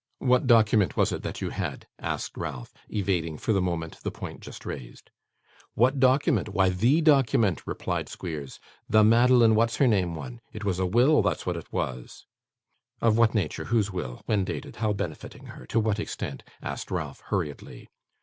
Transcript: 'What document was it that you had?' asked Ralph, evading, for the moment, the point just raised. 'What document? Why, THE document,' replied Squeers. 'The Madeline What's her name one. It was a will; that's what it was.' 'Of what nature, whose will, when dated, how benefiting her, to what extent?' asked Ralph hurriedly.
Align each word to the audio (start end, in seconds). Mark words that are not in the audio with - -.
'What 0.17 0.47
document 0.47 0.97
was 0.97 1.11
it 1.11 1.21
that 1.21 1.41
you 1.41 1.51
had?' 1.51 1.85
asked 1.99 2.35
Ralph, 2.35 2.73
evading, 2.89 3.37
for 3.37 3.53
the 3.53 3.61
moment, 3.61 3.99
the 4.01 4.09
point 4.09 4.39
just 4.41 4.65
raised. 4.65 5.11
'What 5.75 5.99
document? 5.99 6.49
Why, 6.49 6.69
THE 6.69 7.01
document,' 7.01 7.67
replied 7.67 8.09
Squeers. 8.09 8.59
'The 8.89 9.03
Madeline 9.03 9.53
What's 9.53 9.75
her 9.75 9.85
name 9.87 10.15
one. 10.15 10.41
It 10.53 10.65
was 10.65 10.79
a 10.79 10.87
will; 10.87 11.21
that's 11.21 11.45
what 11.45 11.55
it 11.55 11.71
was.' 11.71 12.25
'Of 12.99 13.15
what 13.19 13.35
nature, 13.35 13.65
whose 13.65 13.91
will, 13.91 14.23
when 14.25 14.43
dated, 14.43 14.77
how 14.77 14.91
benefiting 14.91 15.45
her, 15.45 15.67
to 15.67 15.79
what 15.79 15.99
extent?' 15.99 16.41
asked 16.63 16.89
Ralph 16.89 17.19
hurriedly. 17.27 17.87